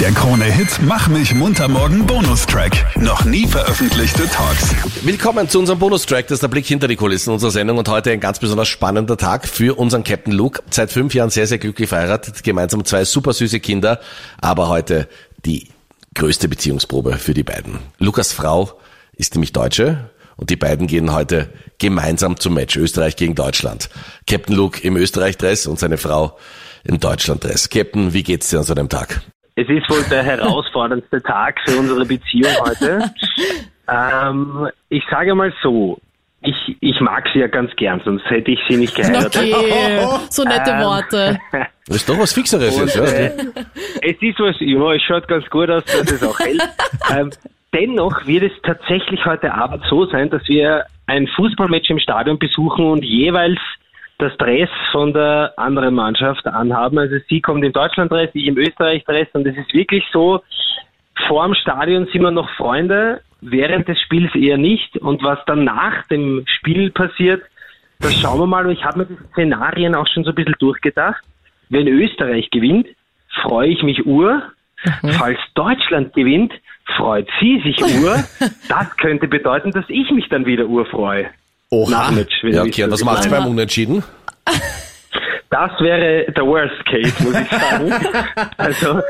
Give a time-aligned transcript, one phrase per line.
[0.00, 2.96] Der Krone-Hit Mach mich munter morgen Bonustrack.
[2.96, 4.72] Noch nie veröffentlichte Talks.
[5.02, 8.12] Willkommen zu unserem Bonustrack, das ist der Blick hinter die Kulissen unserer Sendung und heute
[8.12, 10.62] ein ganz besonders spannender Tag für unseren Captain Luke.
[10.70, 13.98] Seit fünf Jahren sehr, sehr glücklich verheiratet, gemeinsam zwei super süße Kinder,
[14.40, 15.08] aber heute
[15.44, 15.66] die
[16.14, 17.80] größte Beziehungsprobe für die beiden.
[17.98, 18.78] Lukas Frau
[19.14, 23.90] ist nämlich Deutsche und die beiden gehen heute gemeinsam zum Match Österreich gegen Deutschland.
[24.28, 26.38] Captain Luke im Österreich-Dress und seine Frau
[26.84, 27.68] im Deutschland-Dress.
[27.68, 29.22] Captain, wie geht's dir an so einem Tag?
[29.58, 33.10] Es ist wohl der herausforderndste Tag für unsere Beziehung heute.
[33.88, 35.98] ähm, ich sage mal so,
[36.42, 39.52] ich, ich mag sie ja ganz gern, sonst hätte ich sie nicht geheiratet.
[39.52, 40.80] Okay, so nette Ähm.
[40.82, 41.38] Worte.
[41.88, 43.02] Das ist doch was Fixeres Und, jetzt, ja.
[43.04, 43.30] äh,
[44.02, 46.60] es ist was, ja, es schaut ganz gut aus, dass es auch hält.
[47.16, 47.30] ähm,
[47.74, 52.84] dennoch wird es tatsächlich heute Abend so sein, dass wir ein Fußballmatch im Stadion besuchen
[52.84, 53.58] und jeweils
[54.18, 56.98] das Dress von der anderen Mannschaft anhaben.
[56.98, 60.42] Also sie kommt im Deutschland-Dress, ich im Österreich-Dress und es ist wirklich so,
[61.28, 64.96] vorm Stadion sind wir noch Freunde, während des Spiels eher nicht.
[64.98, 67.42] Und was dann nach dem Spiel passiert,
[68.00, 68.66] das schauen wir mal.
[68.66, 71.22] Und Ich habe mir die Szenarien auch schon so ein bisschen durchgedacht.
[71.68, 72.88] Wenn Österreich gewinnt,
[73.42, 74.42] freue ich mich ur.
[75.12, 76.52] Falls Deutschland gewinnt,
[76.96, 78.16] freut sie sich ur.
[78.68, 81.30] Das könnte bedeuten, dass ich mich dann wieder urfreue.
[81.70, 83.42] Wenn Ja, okay, und was macht's meine.
[83.42, 84.02] beim Unentschieden?
[85.50, 87.90] Das wäre der Worst Case, muss ich sagen.
[88.58, 89.00] also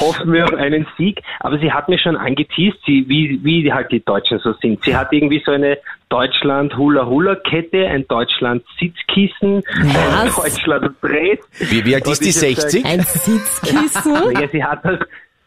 [0.00, 1.20] hoffen wir auf einen Sieg.
[1.40, 4.82] Aber sie hat mir schon angeteased, sie, wie, wie halt die Deutschen so sind.
[4.84, 5.76] Sie hat irgendwie so eine
[6.08, 9.94] Deutschland-Hula-Hula-Kette, ein Deutschland-Sitzkissen, ein
[10.28, 10.36] Was?
[10.36, 11.36] Deutschland-Dreh.
[11.58, 12.84] Wie, wie alt ist die ich hab 60?
[12.86, 14.14] Ein Sitzkissen?
[14.40, 14.98] Ja, sie hat das,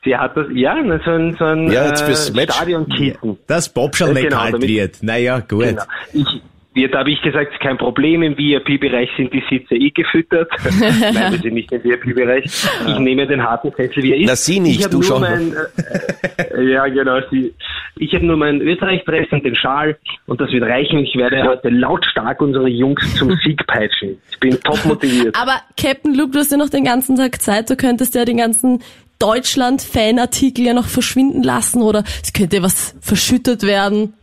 [0.04, 2.16] sie hat das, ja, so ein, so ein Ja, äh.
[2.16, 3.40] Stadionkissen.
[3.48, 5.02] Das Bob schon Ja, nicht genau, kalt damit- wird.
[5.02, 5.64] Naja, gut.
[5.64, 5.84] Genau.
[6.14, 6.28] Ich,
[6.76, 10.52] ja, da habe ich gesagt, ist kein Problem, im VIP-Bereich sind die Sitze eh gefüttert.
[10.80, 12.44] Nein, wir sind nicht im VIP-Bereich.
[12.46, 14.28] Ich nehme den harten Sessel, wie er ist.
[14.28, 15.22] Na, sie nicht, du nur schon.
[15.22, 17.54] Mein, äh, äh, ja, genau, sie.
[17.98, 21.00] Ich habe nur meinen Österreich-Dress und den Schal und das wird reichen.
[21.00, 24.18] Ich werde heute lautstark unsere Jungs zum Sieg peitschen.
[24.30, 25.34] Ich bin top motiviert.
[25.42, 28.38] Aber Captain Luke, du hast ja noch den ganzen Tag Zeit, du könntest ja den
[28.38, 28.84] ganzen
[29.20, 34.14] Deutschland-Fanartikel ja noch verschwinden lassen oder es könnte was verschüttet werden.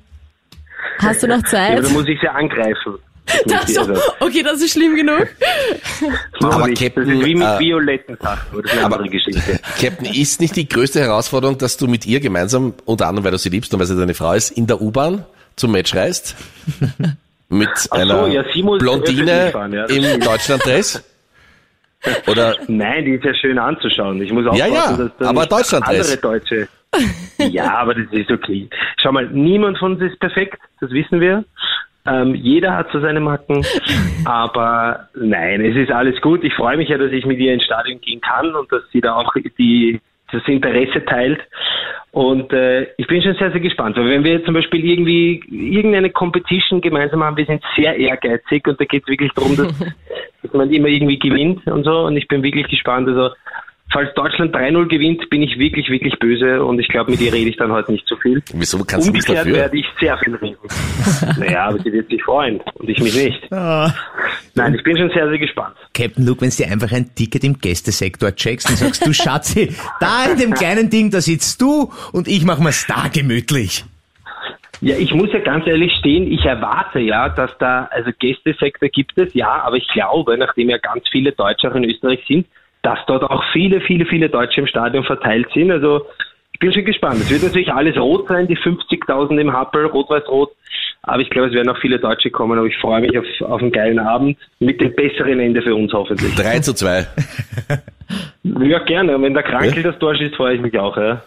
[0.98, 1.72] Hast du noch Ja, Zeit?
[1.78, 2.94] aber da muss ich sie angreifen.
[3.54, 5.28] Ach so, Also, okay, das ist schlimm genug.
[6.40, 6.82] das Aber nicht.
[6.82, 8.46] Captain, das ist wie mit äh, violetten Sachen.
[8.52, 9.60] Das ist eine aber- andere Geschichte.
[9.80, 13.38] Captain, ist nicht die größte Herausforderung, dass du mit ihr gemeinsam, unter anderem weil du
[13.38, 15.24] sie liebst und weil sie deine Frau ist, in der U-Bahn
[15.56, 16.34] zum Match reist?
[17.48, 20.20] Mit so, einer ja, sie muss Blondine fahren, ja, das im.
[20.20, 21.02] Deutschland-Dress?
[22.26, 24.20] Oder Nein, die ist ja schön anzuschauen.
[24.22, 26.10] Ich muss Ja, aufpassen, ja, dass da aber nicht Deutschland-Dress.
[26.12, 26.68] andere Deutsche.
[27.38, 28.68] ja, aber das ist okay.
[29.00, 31.44] Schau mal, niemand von uns ist perfekt, das wissen wir.
[32.04, 33.64] Ähm, jeder hat so seine Macken,
[34.24, 36.42] aber nein, es ist alles gut.
[36.42, 39.00] Ich freue mich ja, dass ich mit ihr ins Stadion gehen kann und dass sie
[39.00, 40.00] da auch die,
[40.32, 41.40] das Interesse teilt.
[42.10, 45.42] Und äh, ich bin schon sehr, sehr gespannt, weil wenn wir jetzt zum Beispiel irgendwie
[45.48, 49.72] irgendeine Competition gemeinsam haben, wir sind sehr ehrgeizig und da geht es wirklich darum, dass,
[50.42, 52.00] dass man immer irgendwie gewinnt und so.
[52.00, 53.08] Und ich bin wirklich gespannt.
[53.08, 53.30] Also
[53.92, 57.50] falls Deutschland 3-0 gewinnt, bin ich wirklich, wirklich böse und ich glaube, mit ihr rede
[57.50, 58.42] ich dann heute nicht so viel.
[58.54, 59.60] wieso kannst du nichts Umgekehrt dafür?
[59.60, 60.56] werde ich sehr viel reden.
[61.38, 63.52] naja, aber sie wird sich freuen und ich mich nicht.
[63.52, 63.92] Ah.
[64.54, 65.76] Nein, ich bin schon sehr, sehr gespannt.
[65.94, 69.74] Captain Luke, wenn du dir einfach ein Ticket im Gästesektor checkst und sagst, du Schatzi,
[70.00, 73.84] da in dem kleinen Ding, da sitzt du und ich mach mir's da gemütlich.
[74.80, 79.16] Ja, ich muss ja ganz ehrlich stehen, ich erwarte ja, dass da, also Gästesektor gibt
[79.16, 82.46] es, ja, aber ich glaube, nachdem ja ganz viele Deutsche auch in Österreich sind,
[82.82, 85.70] dass dort auch viele, viele, viele Deutsche im Stadion verteilt sind.
[85.70, 86.06] Also
[86.52, 87.20] ich bin schon gespannt.
[87.20, 90.50] Es wird natürlich alles rot sein, die 50.000 im Happel, rot-weiß-rot.
[91.04, 93.60] Aber ich glaube, es werden auch viele Deutsche kommen, aber ich freue mich auf, auf
[93.60, 96.34] einen geilen Abend mit dem besseren Ende für uns hoffentlich.
[96.34, 97.06] 3 zu 2.
[98.42, 99.16] Ja, gerne.
[99.16, 101.22] Und wenn der Krankel das Tor schießt, freue ich mich auch, ja.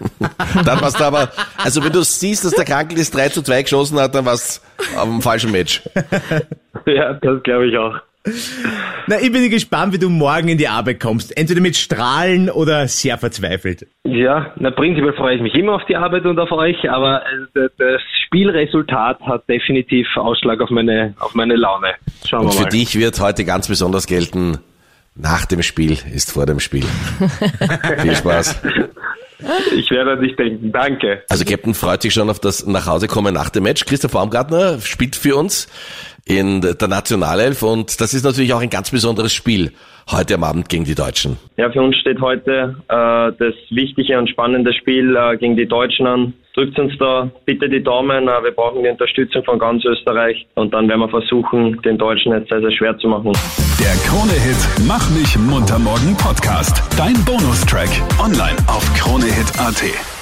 [0.64, 3.62] Dann warst du aber, also wenn du siehst, dass der Krankel das 3 zu 2
[3.62, 5.82] geschossen hat, dann warst du auf dem falschen Match.
[6.86, 7.96] Ja, das glaube ich auch.
[9.06, 11.36] Na, ich bin gespannt, wie du morgen in die Arbeit kommst.
[11.36, 13.86] Entweder mit Strahlen oder sehr verzweifelt.
[14.04, 17.22] Ja, na prinzipiell freue ich mich immer auf die Arbeit und auf euch, aber
[17.54, 21.94] äh, das Spielresultat hat definitiv Ausschlag auf meine, auf meine Laune.
[22.26, 22.68] Schauen Und wir für mal.
[22.68, 24.58] dich wird heute ganz besonders gelten,
[25.14, 26.84] nach dem Spiel ist vor dem Spiel.
[28.02, 28.60] Viel Spaß.
[29.76, 30.72] Ich werde an dich denken.
[30.72, 31.22] Danke.
[31.28, 33.84] Also Captain freut sich schon auf das Nachhausekommen nach dem Match.
[33.84, 35.68] Christoph Baumgartner spielt für uns
[36.24, 39.72] in der Nationalelf und das ist natürlich auch ein ganz besonderes Spiel
[40.10, 41.36] heute am Abend gegen die Deutschen.
[41.56, 46.06] Ja, für uns steht heute äh, das wichtige und spannende Spiel äh, gegen die Deutschen
[46.06, 46.34] an.
[46.54, 48.28] Drückt uns da bitte die Daumen.
[48.28, 52.32] Äh, wir brauchen die Unterstützung von ganz Österreich und dann werden wir versuchen, den Deutschen
[52.32, 53.32] jetzt sehr, sehr schwer zu machen.
[53.78, 56.82] Der Krone-Hit Mach mich munter morgen Podcast.
[56.98, 60.17] Dein Bonustrack online auf kronehit.at.